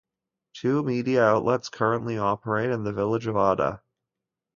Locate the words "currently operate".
1.69-2.71